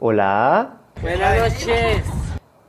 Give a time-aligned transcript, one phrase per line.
[0.00, 0.74] Hola.
[1.02, 2.04] Buenas noches.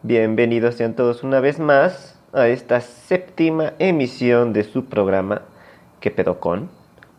[0.01, 5.43] Bienvenidos sean todos una vez más a esta séptima emisión de su programa
[5.99, 6.71] ¿Qué pedo con?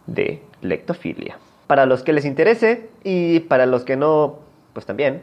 [0.08, 1.38] de lectofilia.
[1.68, 4.40] Para los que les interese y para los que no,
[4.72, 5.22] pues también.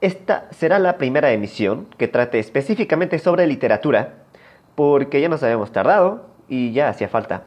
[0.00, 4.14] Esta será la primera emisión que trate específicamente sobre literatura,
[4.76, 7.42] porque ya nos habíamos tardado y ya hacía falta.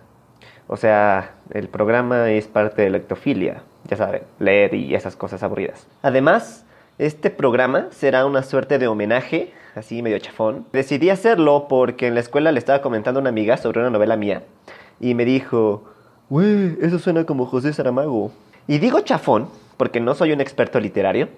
[0.67, 5.88] O sea, el programa es parte de lectofilia, ya saben, leer y esas cosas aburridas.
[6.02, 6.66] Además,
[6.98, 10.66] este programa será una suerte de homenaje, así medio chafón.
[10.73, 14.18] Decidí hacerlo porque en la escuela le estaba comentando a una amiga sobre una novela
[14.18, 14.44] mía
[14.99, 15.85] y me dijo,
[16.30, 18.32] güey, eso suena como José Saramago.
[18.68, 21.30] Y digo chafón porque no soy un experto literario,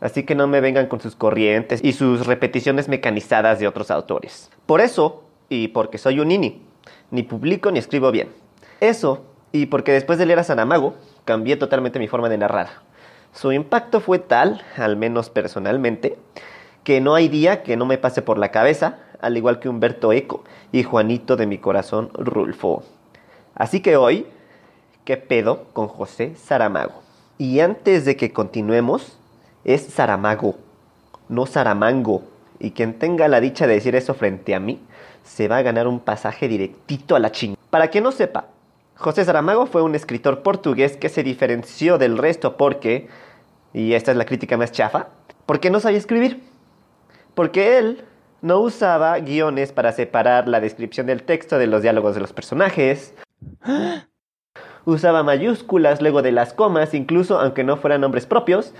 [0.00, 4.50] así que no me vengan con sus corrientes y sus repeticiones mecanizadas de otros autores.
[4.66, 6.62] Por eso, y porque soy un nini,
[7.10, 8.28] ni publico ni escribo bien.
[8.80, 12.68] Eso, y porque después de leer a Saramago, cambié totalmente mi forma de narrar.
[13.32, 16.18] Su impacto fue tal, al menos personalmente,
[16.84, 20.12] que no hay día que no me pase por la cabeza, al igual que Humberto
[20.12, 22.82] Eco y Juanito de mi corazón Rulfo.
[23.54, 24.26] Así que hoy,
[25.04, 27.02] ¿qué pedo con José Saramago?
[27.38, 29.18] Y antes de que continuemos,
[29.64, 30.56] es Saramago,
[31.28, 32.22] no Saramango.
[32.60, 34.80] Y quien tenga la dicha de decir eso frente a mí,
[35.24, 37.60] se va a ganar un pasaje directito a la chingada.
[37.70, 38.46] Para quien no sepa,
[38.96, 43.08] José Saramago fue un escritor portugués que se diferenció del resto porque,
[43.72, 45.08] y esta es la crítica más chafa,
[45.46, 46.42] porque no sabía escribir.
[47.34, 48.04] Porque él
[48.40, 53.14] no usaba guiones para separar la descripción del texto de los diálogos de los personajes.
[54.84, 58.74] Usaba mayúsculas luego de las comas, incluso aunque no fueran nombres propios.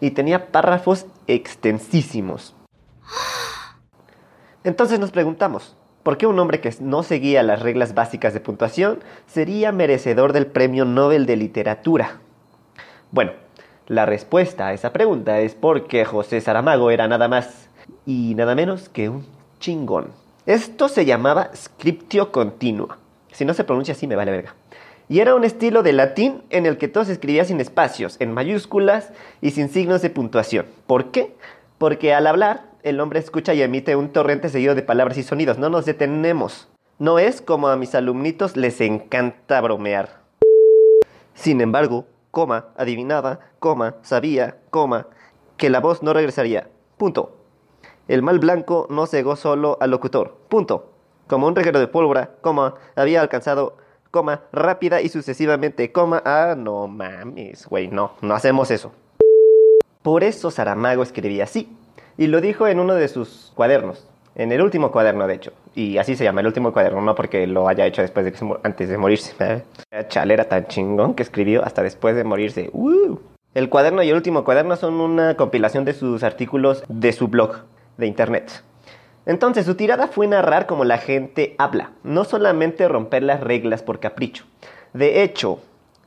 [0.00, 2.54] Y tenía párrafos extensísimos.
[4.64, 9.00] Entonces nos preguntamos, ¿por qué un hombre que no seguía las reglas básicas de puntuación
[9.26, 12.20] sería merecedor del Premio Nobel de Literatura?
[13.10, 13.32] Bueno,
[13.88, 17.68] la respuesta a esa pregunta es porque José Saramago era nada más
[18.06, 19.26] y nada menos que un
[19.58, 20.12] chingón.
[20.46, 22.98] Esto se llamaba scriptio continua.
[23.32, 24.54] Si no se pronuncia así, me vale verga.
[25.08, 28.32] Y era un estilo de latín en el que todo se escribía sin espacios, en
[28.32, 30.66] mayúsculas y sin signos de puntuación.
[30.86, 31.34] ¿Por qué?
[31.78, 35.58] Porque al hablar, el hombre escucha y emite un torrente seguido de palabras y sonidos.
[35.58, 36.68] No nos detenemos.
[37.00, 40.20] No es como a mis alumnitos les encanta bromear.
[41.34, 45.08] Sin embargo, coma, adivinaba, coma, sabía, coma,
[45.56, 46.70] que la voz no regresaría.
[46.96, 47.36] Punto.
[48.06, 50.36] El mal blanco no cegó solo al locutor.
[50.48, 50.92] Punto.
[51.26, 53.78] Como un reguero de pólvora, coma, había alcanzado,
[54.12, 58.92] coma, rápida y sucesivamente, coma, ah, no mames, güey, no, no hacemos eso.
[60.02, 61.75] Por eso Saramago escribía así,
[62.18, 65.98] y lo dijo en uno de sus cuadernos, en el último cuaderno de hecho, y
[65.98, 68.88] así se llama, el último cuaderno, no porque lo haya hecho después de que antes
[68.88, 69.34] de morirse.
[69.40, 69.62] ¿eh?
[70.08, 72.70] Chale, era tan chingón que escribió hasta después de morirse.
[72.72, 73.18] ¡Uh!
[73.54, 77.64] El cuaderno y el último cuaderno son una compilación de sus artículos de su blog
[77.96, 78.62] de internet.
[79.24, 83.98] Entonces su tirada fue narrar como la gente habla, no solamente romper las reglas por
[83.98, 84.44] capricho.
[84.92, 85.58] De hecho,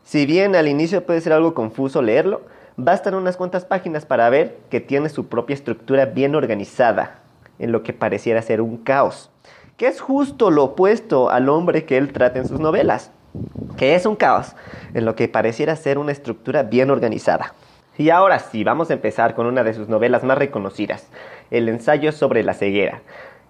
[0.04, 2.42] si bien al inicio puede ser algo confuso leerlo,
[2.84, 7.20] bastan unas cuantas páginas para ver que tiene su propia estructura bien organizada,
[7.60, 9.30] en lo que pareciera ser un caos,
[9.78, 13.12] que es justo lo opuesto al hombre que él trata en sus novelas,
[13.78, 14.56] que es un caos,
[14.94, 17.54] en lo que pareciera ser una estructura bien organizada.
[17.98, 21.08] Y ahora sí, vamos a empezar con una de sus novelas más reconocidas,
[21.52, 23.02] el ensayo sobre la ceguera,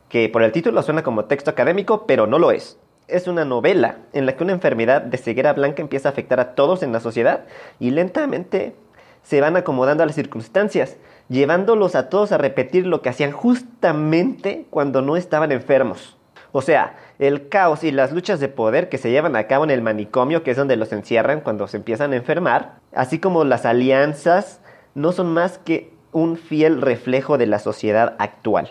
[0.10, 2.80] que por el título suena como texto académico, pero no lo es.
[3.08, 6.56] Es una novela en la que una enfermedad de ceguera blanca empieza a afectar a
[6.56, 7.46] todos en la sociedad
[7.80, 8.76] y lentamente
[9.24, 10.98] se van acomodando a las circunstancias,
[11.30, 16.18] llevándolos a todos a repetir lo que hacían justamente cuando no estaban enfermos.
[16.52, 19.70] O sea, el caos y las luchas de poder que se llevan a cabo en
[19.70, 23.66] el manicomio, que es donde los encierran cuando se empiezan a enfermar, así como las
[23.66, 24.62] alianzas,
[24.96, 28.70] no son más que un fiel reflejo de la sociedad actual.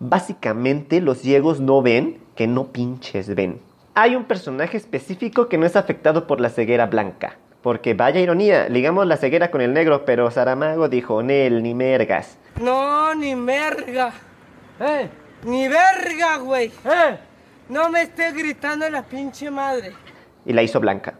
[0.00, 3.60] Básicamente los ciegos no ven que no pinches ven.
[3.94, 7.36] Hay un personaje específico que no es afectado por la ceguera blanca.
[7.62, 12.38] Porque vaya ironía, ligamos la ceguera con el negro, pero Saramago dijo, Nel, ni mergas.
[12.60, 14.12] No, ni merga.
[14.80, 15.08] Eh,
[15.44, 16.72] ni verga, güey.
[16.84, 17.18] Eh,
[17.68, 19.92] no me esté gritando la pinche madre.
[20.46, 21.14] Y la hizo blanca.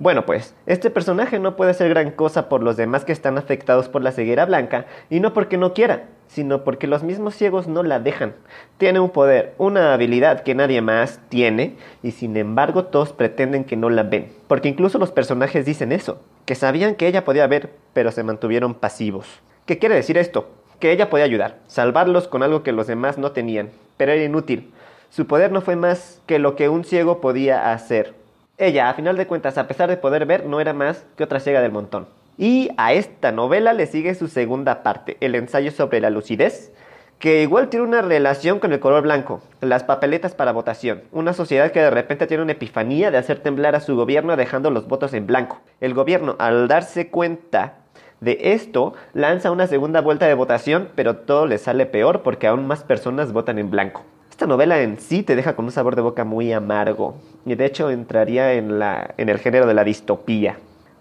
[0.00, 3.90] Bueno, pues, este personaje no puede hacer gran cosa por los demás que están afectados
[3.90, 7.82] por la ceguera blanca, y no porque no quiera, sino porque los mismos ciegos no
[7.82, 8.34] la dejan.
[8.78, 13.76] Tiene un poder, una habilidad que nadie más tiene, y sin embargo todos pretenden que
[13.76, 14.32] no la ven.
[14.48, 18.72] Porque incluso los personajes dicen eso, que sabían que ella podía ver, pero se mantuvieron
[18.72, 19.26] pasivos.
[19.66, 20.48] ¿Qué quiere decir esto?
[20.78, 23.68] Que ella podía ayudar, salvarlos con algo que los demás no tenían,
[23.98, 24.72] pero era inútil.
[25.10, 28.14] Su poder no fue más que lo que un ciego podía hacer,
[28.60, 31.40] Ella, a final de cuentas, a pesar de poder ver, no era más que otra
[31.40, 32.08] ciega del montón.
[32.36, 36.70] Y a esta novela le sigue su segunda parte, el ensayo sobre la lucidez,
[37.18, 41.72] que igual tiene una relación con el color blanco, las papeletas para votación, una sociedad
[41.72, 45.14] que de repente tiene una epifanía de hacer temblar a su gobierno dejando los votos
[45.14, 45.62] en blanco.
[45.80, 47.78] El gobierno, al darse cuenta
[48.20, 52.66] de esto, lanza una segunda vuelta de votación, pero todo le sale peor porque aún
[52.66, 54.04] más personas votan en blanco.
[54.40, 57.66] Esta novela en sí te deja con un sabor de boca muy amargo, y de
[57.66, 60.56] hecho entraría en, la, en el género de la distopía.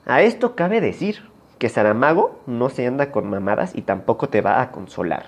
[0.06, 1.22] A esto cabe decir
[1.58, 5.28] que Saramago no se anda con mamadas y tampoco te va a consolar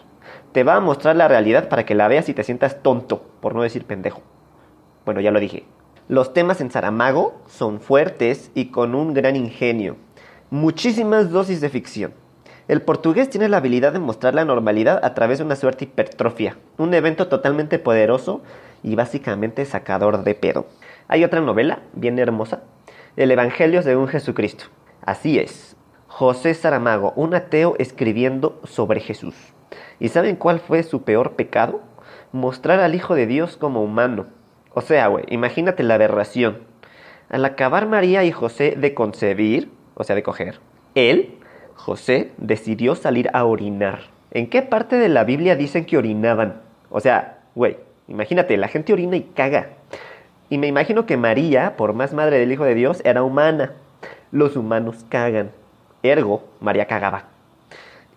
[0.52, 3.56] te va a mostrar la realidad para que la veas y te sientas tonto, por
[3.56, 4.22] no decir pendejo.
[5.06, 5.64] Bueno, ya lo dije.
[6.10, 9.96] Los temas en Saramago son fuertes y con un gran ingenio.
[10.50, 12.14] Muchísimas dosis de ficción.
[12.68, 16.58] El portugués tiene la habilidad de mostrar la normalidad a través de una suerte hipertrofia,
[16.78, 18.42] un evento totalmente poderoso
[18.84, 20.68] y básicamente sacador de pedo.
[21.08, 22.62] Hay otra novela, bien hermosa,
[23.18, 24.66] El Evangelio según Jesucristo.
[25.02, 25.76] Así es,
[26.08, 29.36] José Saramago, un ateo escribiendo sobre Jesús.
[30.00, 31.82] ¿Y saben cuál fue su peor pecado?
[32.32, 34.28] Mostrar al Hijo de Dios como humano.
[34.74, 36.60] O sea, güey, imagínate la aberración.
[37.30, 40.60] Al acabar María y José de concebir, o sea, de coger,
[40.96, 41.40] él,
[41.82, 44.02] José, decidió salir a orinar.
[44.30, 46.62] ¿En qué parte de la Biblia dicen que orinaban?
[46.92, 49.70] O sea, güey, imagínate, la gente orina y caga.
[50.48, 53.72] Y me imagino que María, por más madre del Hijo de Dios, era humana.
[54.32, 55.50] Los humanos cagan.
[56.04, 57.24] Ergo, María cagaba.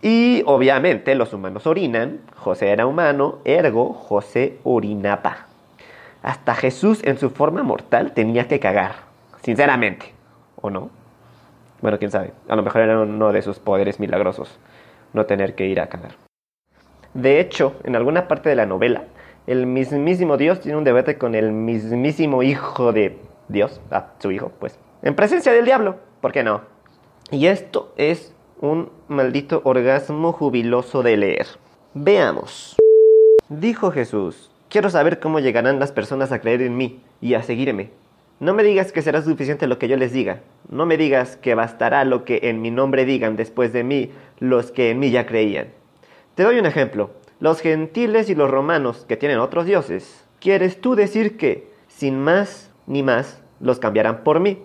[0.03, 5.47] Y obviamente los humanos orinan, José era humano, ergo José orinaba.
[6.23, 8.97] Hasta Jesús en su forma mortal tenía que cagar,
[9.43, 10.13] sinceramente,
[10.61, 10.91] ¿o no?
[11.85, 14.59] Bueno, quién sabe, a lo mejor era uno de sus poderes milagrosos,
[15.13, 16.13] no tener que ir a cagar.
[17.13, 19.05] De hecho, en alguna parte de la novela,
[19.47, 23.83] el mismísimo Dios tiene un debate con el mismísimo hijo de Dios,
[24.19, 26.63] su hijo, pues, en presencia del diablo, ¿por qué no?
[27.31, 31.47] Y esto es un maldito orgasmo jubiloso de leer.
[31.93, 32.77] Veamos.
[33.51, 37.91] Dijo Jesús, quiero saber cómo llegarán las personas a creer en mí y a seguirme.
[38.41, 40.41] No me digas que será suficiente lo que yo les diga.
[40.69, 44.11] No me digas que bastará lo que en mi nombre digan después de mí
[44.41, 45.69] los que en mí ya creían.
[46.35, 47.11] Te doy un ejemplo.
[47.39, 52.71] Los gentiles y los romanos, que tienen otros dioses, ¿quieres tú decir que, sin más
[52.87, 54.63] ni más, los cambiarán por mí?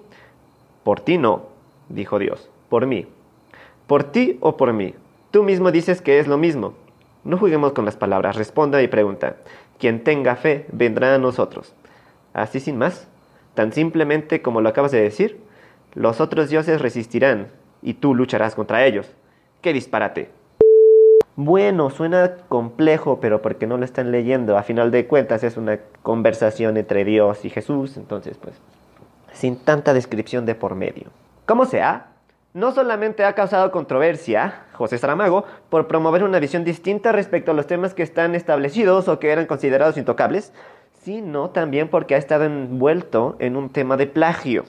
[0.83, 1.47] Por ti no,
[1.89, 3.05] dijo Dios, por mí.
[3.85, 4.93] ¿Por ti o por mí?
[5.31, 6.73] Tú mismo dices que es lo mismo.
[7.23, 9.37] No juguemos con las palabras, responda y pregunta.
[9.77, 11.73] Quien tenga fe vendrá a nosotros.
[12.33, 13.07] Así sin más,
[13.53, 15.39] tan simplemente como lo acabas de decir,
[15.93, 17.47] los otros dioses resistirán
[17.81, 19.11] y tú lucharás contra ellos.
[19.61, 20.29] ¡Qué disparate!
[21.35, 24.57] Bueno, suena complejo, pero porque no lo están leyendo.
[24.57, 28.55] A final de cuentas es una conversación entre Dios y Jesús, entonces pues,
[29.31, 31.11] sin tanta descripción de por medio.
[31.45, 32.07] ¿Cómo sea?
[32.53, 37.67] No solamente ha causado controversia José Saramago por promover una visión distinta respecto a los
[37.67, 40.51] temas que están establecidos o que eran considerados intocables,
[40.99, 44.65] sino también porque ha estado envuelto en un tema de plagio.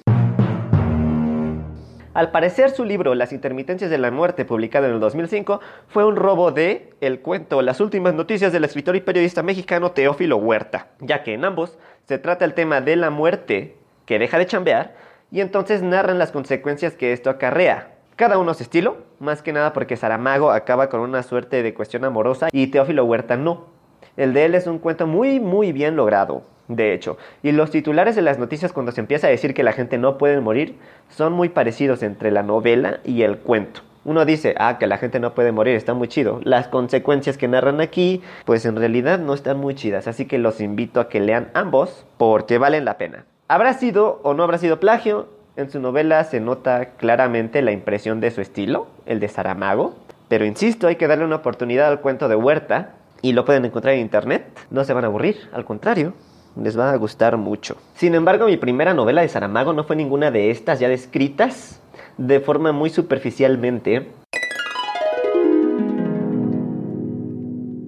[2.12, 6.17] Al parecer su libro Las intermitencias de la muerte, publicado en el 2005, fue un
[6.17, 11.23] robo de el cuento Las últimas noticias del escritor y periodista mexicano Teófilo Huerta, ya
[11.23, 13.76] que en ambos se trata el tema de la muerte
[14.06, 14.97] que deja de chambear
[15.31, 17.93] y entonces narran las consecuencias que esto acarrea.
[18.17, 22.05] Cada uno su estilo, más que nada porque Saramago acaba con una suerte de cuestión
[22.05, 23.80] amorosa y Teófilo Huerta no.
[24.17, 28.14] El de él es un cuento muy muy bien logrado, de hecho, y los titulares
[28.17, 30.76] de las noticias cuando se empieza a decir que la gente no puede morir
[31.09, 33.83] son muy parecidos entre la novela y el cuento.
[34.05, 36.40] Uno dice, ah, que la gente no puede morir, está muy chido.
[36.43, 40.61] Las consecuencias que narran aquí, pues en realidad no están muy chidas, así que los
[40.61, 43.26] invito a que lean ambos porque valen la pena.
[43.49, 45.29] ¿Habrá sido o no habrá sido plagio?
[45.57, 49.97] En su novela se nota claramente la impresión de su estilo, el de Saramago,
[50.29, 53.95] pero insisto, hay que darle una oportunidad al cuento de Huerta y lo pueden encontrar
[53.95, 54.47] en internet.
[54.71, 56.15] No se van a aburrir, al contrario,
[56.57, 57.77] les va a gustar mucho.
[57.95, 61.81] Sin embargo, mi primera novela de Saramago no fue ninguna de estas ya descritas
[62.17, 64.09] de forma muy superficialmente.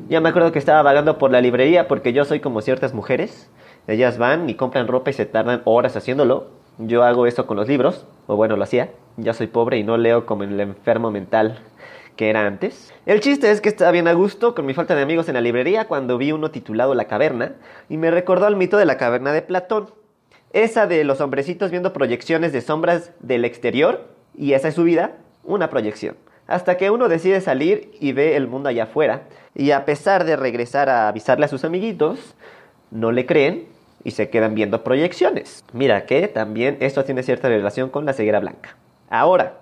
[0.08, 3.48] Ya me acuerdo que estaba vagando por la librería porque yo soy como ciertas mujeres
[3.88, 6.50] ellas van y compran ropa y se tardan horas haciéndolo.
[6.78, 8.90] Yo hago eso con los libros, o bueno, lo hacía.
[9.16, 11.58] Ya soy pobre y no leo como el enfermo mental
[12.16, 12.92] que era antes.
[13.06, 15.40] El chiste es que estaba bien a gusto con mi falta de amigos en la
[15.40, 17.54] librería cuando vi uno titulado La caverna
[17.88, 19.90] y me recordó al mito de la caverna de Platón.
[20.52, 25.12] Esa de los hombrecitos viendo proyecciones de sombras del exterior y esa es su vida,
[25.44, 26.16] una proyección.
[26.46, 29.22] Hasta que uno decide salir y ve el mundo allá afuera
[29.54, 32.34] y a pesar de regresar a avisarle a sus amiguitos,
[32.90, 33.66] no le creen
[34.04, 35.64] y se quedan viendo proyecciones.
[35.72, 38.76] Mira que también esto tiene cierta relación con la ceguera blanca.
[39.08, 39.58] Ahora,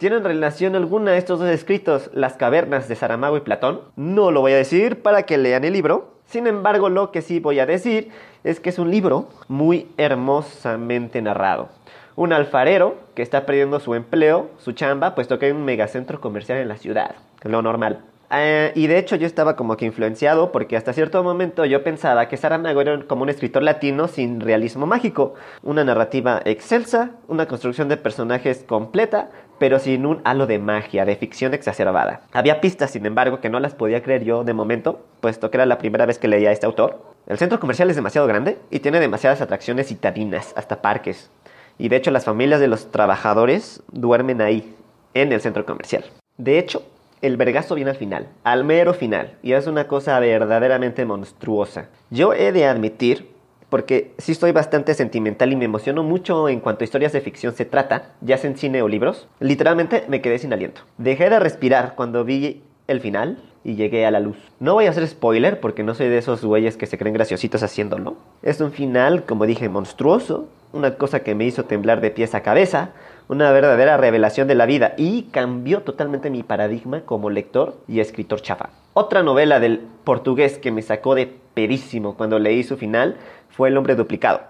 [0.00, 3.82] ¿tienen relación alguna estos dos escritos, Las cavernas de Saramago y Platón?
[3.96, 6.14] No lo voy a decir para que lean el libro.
[6.24, 8.08] Sin embargo, lo que sí voy a decir
[8.42, 11.68] es que es un libro muy hermosamente narrado.
[12.16, 16.56] Un alfarero que está perdiendo su empleo, su chamba, puesto que hay un megacentro comercial
[16.56, 18.00] en la ciudad, lo normal.
[18.32, 22.28] Eh, y de hecho yo estaba como que influenciado porque hasta cierto momento yo pensaba
[22.28, 27.88] que Saramago era como un escritor latino sin realismo mágico, una narrativa excelsa, una construcción
[27.88, 29.30] de personajes completa,
[29.60, 32.22] pero sin un halo de magia, de ficción exacerbada.
[32.32, 35.66] Había pistas, sin embargo, que no las podía creer yo de momento, puesto que era
[35.66, 37.04] la primera vez que leía a este autor.
[37.26, 41.30] El centro comercial es demasiado grande y tiene demasiadas atracciones citadinas, hasta parques.
[41.76, 44.74] Y de hecho las familias de los trabajadores duermen ahí,
[45.12, 46.04] en el centro comercial.
[46.38, 46.82] De hecho,
[47.20, 51.90] el vergazo viene al final, al mero final, y es una cosa verdaderamente monstruosa.
[52.08, 53.28] Yo he de admitir,
[53.70, 57.54] porque sí estoy bastante sentimental y me emociono mucho en cuanto a historias de ficción
[57.54, 60.82] se trata, ya sea en cine o libros, literalmente me quedé sin aliento.
[60.98, 64.36] Dejé de respirar cuando vi el final y llegué a la luz.
[64.58, 67.62] No voy a hacer spoiler porque no soy de esos güeyes que se creen graciositos
[67.62, 68.16] haciéndolo.
[68.42, 72.42] Es un final, como dije, monstruoso, una cosa que me hizo temblar de pies a
[72.42, 72.90] cabeza,
[73.30, 78.42] una verdadera revelación de la vida y cambió totalmente mi paradigma como lector y escritor
[78.42, 78.70] chafa.
[78.92, 83.18] Otra novela del portugués que me sacó de pedísimo cuando leí su final
[83.48, 84.40] fue El hombre duplicado.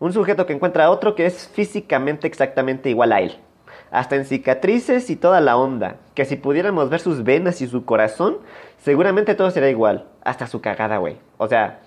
[0.00, 3.36] Un sujeto que encuentra a otro que es físicamente exactamente igual a él.
[3.92, 5.98] Hasta en cicatrices y toda la onda.
[6.14, 8.38] Que si pudiéramos ver sus venas y su corazón,
[8.78, 10.04] seguramente todo sería igual.
[10.24, 11.16] Hasta su cagada, güey.
[11.38, 11.78] O sea,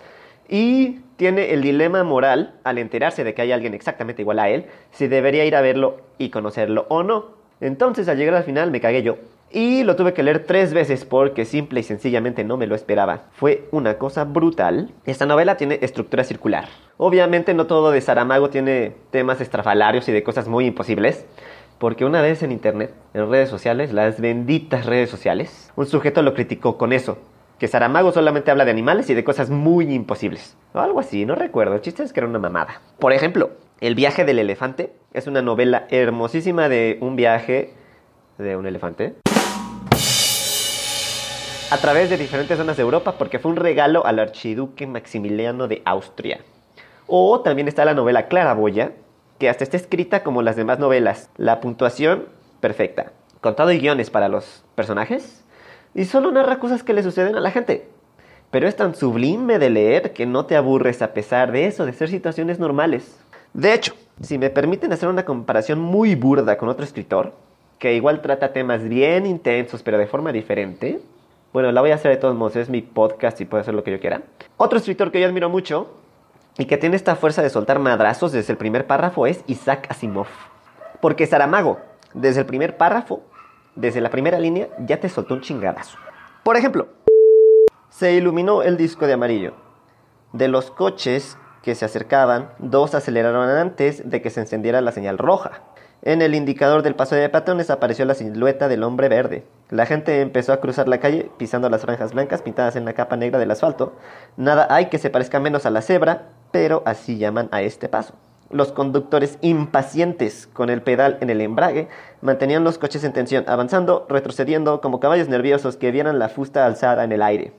[0.50, 4.66] y tiene el dilema moral al enterarse de que hay alguien exactamente igual a él,
[4.92, 7.38] si debería ir a verlo y conocerlo o no.
[7.62, 9.18] Entonces al llegar al final me cagué yo.
[9.52, 13.24] Y lo tuve que leer tres veces porque simple y sencillamente no me lo esperaba.
[13.32, 14.92] Fue una cosa brutal.
[15.06, 16.70] Esta novela tiene estructura circular.
[16.98, 21.26] Obviamente no todo de Saramago tiene temas estrafalarios y de cosas muy imposibles.
[21.80, 26.34] Porque una vez en internet, en redes sociales, las benditas redes sociales, un sujeto lo
[26.34, 27.18] criticó con eso
[27.60, 30.56] que Saramago solamente habla de animales y de cosas muy imposibles.
[30.74, 31.76] O algo así, no recuerdo.
[31.76, 32.82] El chiste es que era una mamada.
[32.98, 33.52] Por ejemplo,
[33.82, 37.74] El viaje del elefante es una novela hermosísima de un viaje
[38.38, 39.16] de un elefante
[41.72, 45.82] a través de diferentes zonas de Europa porque fue un regalo al archiduque Maximiliano de
[45.86, 46.42] Austria.
[47.08, 48.92] O también está la novela Claraboya,
[49.38, 51.30] que hasta está escrita como las demás novelas.
[51.38, 52.26] La puntuación
[52.60, 53.14] perfecta.
[53.40, 55.46] Contado y guiones para los personajes
[55.94, 57.88] y solo narra cosas que le suceden a la gente.
[58.52, 61.94] Pero es tan sublime de leer que no te aburres a pesar de eso, de
[61.94, 63.20] ser situaciones normales.
[63.54, 67.34] De hecho, si me permiten hacer una comparación muy burda con otro escritor,
[67.78, 71.00] que igual trata temas bien intensos pero de forma diferente,
[71.54, 73.84] bueno, la voy a hacer de todos modos, es mi podcast y puedo hacer lo
[73.84, 74.22] que yo quiera.
[74.58, 75.88] Otro escritor que yo admiro mucho
[76.58, 80.28] y que tiene esta fuerza de soltar madrazos desde el primer párrafo es Isaac Asimov.
[81.02, 81.80] Porque Saramago,
[82.14, 83.24] desde el primer párrafo,
[83.76, 85.98] desde la primera línea ya te soltó un chingadazo.
[86.44, 86.88] Por ejemplo,
[87.90, 89.54] se iluminó el disco de amarillo.
[90.34, 95.18] De los coches que se acercaban, dos aceleraron antes de que se encendiera la señal
[95.18, 95.64] roja.
[96.02, 99.46] En el indicador del paso de peatones apareció la silueta del hombre verde.
[99.70, 103.18] La gente empezó a cruzar la calle pisando las franjas blancas pintadas en la capa
[103.18, 103.98] negra del asfalto.
[104.38, 108.14] Nada hay que se parezca menos a la cebra, pero así llaman a este paso.
[108.52, 111.88] Los conductores impacientes con el pedal en el embrague
[112.22, 117.04] mantenían los coches en tensión, avanzando, retrocediendo como caballos nerviosos que vieran la fusta alzada
[117.04, 117.54] en el aire.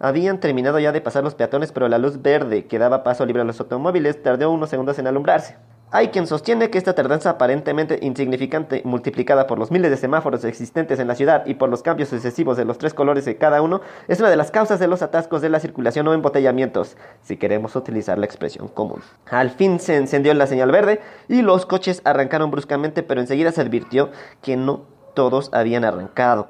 [0.00, 3.42] Habían terminado ya de pasar los peatones, pero la luz verde que daba paso libre
[3.42, 5.56] a los automóviles tardó unos segundos en alumbrarse.
[5.90, 10.98] Hay quien sostiene que esta tardanza aparentemente insignificante, multiplicada por los miles de semáforos existentes
[10.98, 13.80] en la ciudad y por los cambios sucesivos de los tres colores de cada uno,
[14.06, 17.74] es una de las causas de los atascos de la circulación o embotellamientos, si queremos
[17.74, 19.00] utilizar la expresión común.
[19.30, 23.62] Al fin se encendió la señal verde y los coches arrancaron bruscamente, pero enseguida se
[23.62, 24.10] advirtió
[24.42, 24.82] que no
[25.14, 26.48] todos habían arrancado.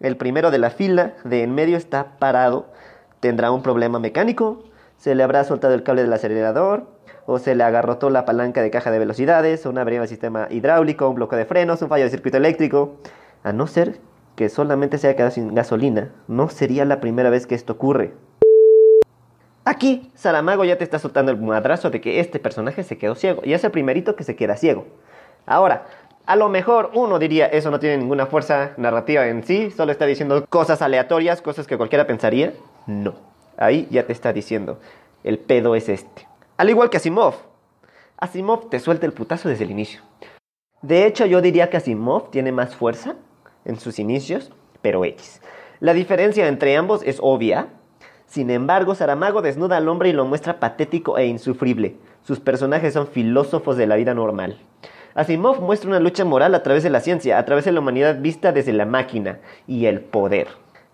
[0.00, 2.72] El primero de la fila de en medio está parado.
[3.20, 4.64] ¿Tendrá un problema mecánico?
[4.96, 6.88] ¿Se le habrá soltado el cable del acelerador?
[7.26, 10.48] O se le agarrotó la palanca de caja de velocidades, o una avería del sistema
[10.50, 12.96] hidráulico, un bloqueo de frenos, un fallo de circuito eléctrico.
[13.42, 13.98] A no ser
[14.36, 18.14] que solamente se haya quedado sin gasolina, no sería la primera vez que esto ocurre.
[19.64, 23.42] Aquí, Saramago ya te está soltando el madrazo de que este personaje se quedó ciego,
[23.44, 24.86] y es el primerito que se queda ciego.
[25.44, 25.86] Ahora,
[26.26, 30.06] a lo mejor uno diría, eso no tiene ninguna fuerza narrativa en sí, solo está
[30.06, 32.54] diciendo cosas aleatorias, cosas que cualquiera pensaría.
[32.86, 33.14] No,
[33.58, 34.78] ahí ya te está diciendo,
[35.22, 36.29] el pedo es este.
[36.60, 37.36] Al igual que Asimov.
[38.18, 40.02] Asimov te suelta el putazo desde el inicio.
[40.82, 43.14] De hecho, yo diría que Asimov tiene más fuerza
[43.64, 44.52] en sus inicios,
[44.82, 45.40] pero X.
[45.80, 47.68] La diferencia entre ambos es obvia.
[48.26, 51.96] Sin embargo, Saramago desnuda al hombre y lo muestra patético e insufrible.
[52.24, 54.58] Sus personajes son filósofos de la vida normal.
[55.14, 58.20] Asimov muestra una lucha moral a través de la ciencia, a través de la humanidad
[58.20, 60.48] vista desde la máquina y el poder.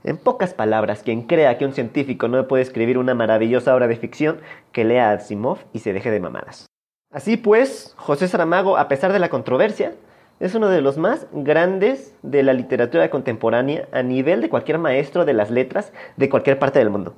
[0.06, 3.96] En pocas palabras, quien crea que un científico no puede escribir una maravillosa obra de
[3.96, 4.38] ficción,
[4.70, 6.66] que lea a Asimov y se deje de mamadas.
[7.12, 9.94] Así pues, José Saramago, a pesar de la controversia,
[10.38, 15.24] es uno de los más grandes de la literatura contemporánea a nivel de cualquier maestro
[15.24, 17.14] de las letras de cualquier parte del mundo.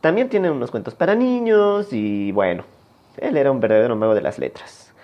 [0.00, 2.62] También tiene unos cuentos para niños y bueno,
[3.16, 4.94] él era un verdadero mago de las letras.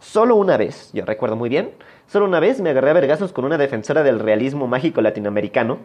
[0.00, 1.72] Solo una vez, yo recuerdo muy bien,
[2.06, 5.78] solo una vez me agarré a vergazos con una defensora del realismo mágico latinoamericano,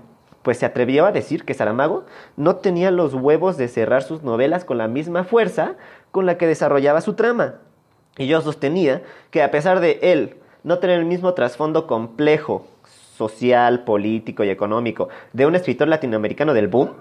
[0.48, 2.06] pues se atrevió a decir que Saramago
[2.38, 5.76] no tenía los huevos de cerrar sus novelas con la misma fuerza
[6.12, 7.56] con la que desarrollaba su trama.
[8.18, 12.66] Y yo sostenía que a pesar de él no tener el mismo trasfondo complejo,
[13.18, 16.92] social, político y económico de un escritor latinoamericano del boom,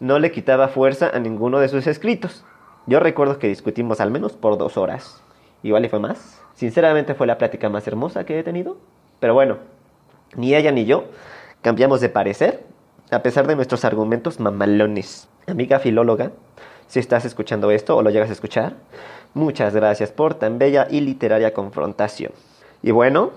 [0.00, 2.44] no le quitaba fuerza a ninguno de sus escritos.
[2.86, 5.22] Yo recuerdo que discutimos al menos por dos horas.
[5.62, 6.42] Igual y fue más.
[6.56, 8.76] Sinceramente fue la plática más hermosa que he tenido.
[9.20, 9.58] Pero bueno,
[10.34, 11.04] ni ella ni yo
[11.62, 12.64] cambiamos de parecer,
[13.10, 15.28] a pesar de nuestros argumentos mamalones.
[15.46, 16.32] Amiga filóloga,
[16.88, 18.74] si estás escuchando esto o lo llegas a escuchar,
[19.32, 22.32] muchas gracias por tan bella y literaria confrontación.
[22.82, 23.30] Y bueno,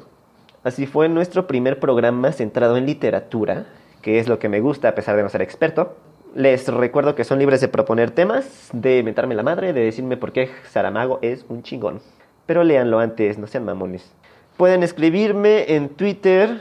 [0.65, 3.65] así fue nuestro primer programa centrado en literatura,
[4.01, 5.95] que es lo que me gusta a pesar de no ser experto.
[6.35, 10.33] Les recuerdo que son libres de proponer temas, de meterme la madre, de decirme por
[10.33, 12.01] qué Saramago es un chingón.
[12.45, 14.11] Pero léanlo antes, no sean mamones.
[14.57, 16.59] Pueden escribirme en Twitter,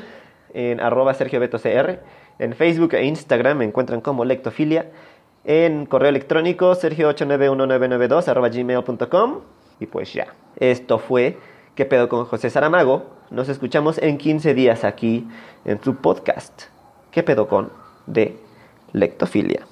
[0.55, 1.41] en arroba Sergio
[2.41, 4.91] En Facebook e Instagram me encuentran como Lectofilia.
[5.45, 9.41] En correo electrónico sergio891992 arroba gmail.com.
[9.79, 10.35] Y pues ya.
[10.57, 11.39] Esto fue
[11.77, 13.05] ¿Qué pedo con José Saramago?
[13.31, 15.27] Nos escuchamos en 15 días aquí
[15.65, 16.65] en su podcast.
[17.13, 17.71] ¿Qué pedo con?
[18.07, 18.37] de
[18.93, 19.67] lectofilia.